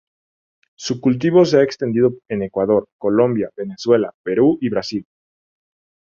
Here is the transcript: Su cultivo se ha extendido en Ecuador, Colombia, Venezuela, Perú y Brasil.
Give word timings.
Su 0.75 0.99
cultivo 0.99 1.45
se 1.45 1.59
ha 1.59 1.63
extendido 1.63 2.15
en 2.27 2.41
Ecuador, 2.41 2.89
Colombia, 2.97 3.51
Venezuela, 3.55 4.11
Perú 4.23 4.57
y 4.59 4.67
Brasil. 4.67 5.05